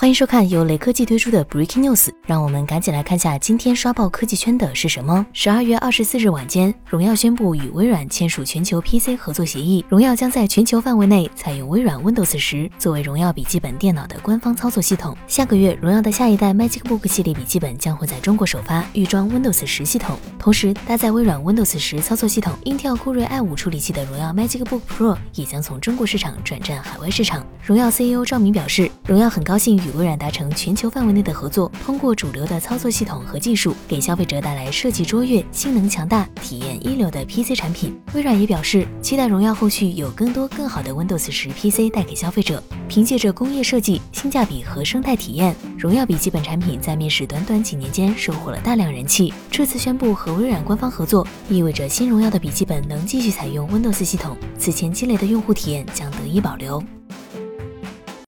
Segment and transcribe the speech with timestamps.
[0.00, 5.26] 欢迎收看由雷科技推出的 Breaking News，让我们赶紧来看下今天刷爆科技圈的是什么。
[5.34, 15.14] 十二月二十四日晚间，荣耀宣布与微软签署全球 PC 合作协议，荣耀将在全球范围内采用微软 Windows 十作为荣耀笔记本电脑的官方操作系统。
[15.26, 27.46] 下个月，荣耀的下一代 MagicBook 系列笔记本将会在中国首发，预装 Windows 十系统，同时搭载微软 Windows 十操作系统、Intel 酷睿 i5 处理器的荣耀 MagicBook Pro 也将从中国市场转战海外市场。
[27.62, 38.00] 荣耀 CEO 赵明表示，荣耀很高兴与微软达成全球范围内的合作，通过主流的操作系统和技术，给消费者带来设计卓越、性能强大、体验一流的 PC 产品。
[38.14, 42.62] 微软也表示，期待荣耀后续有更多更好的 Windows 十 PC 带给消费者。
[42.90, 49.32] 凭借着工业设计、性价比和生态体验，荣耀笔记本产品在面世短短几年间收获了大量人气。
[49.48, 56.82] 这次宣布和微软官方合作，意味着新荣耀的笔记本能继续采用 Windows 系统，此前积累的用户体验将得以保留。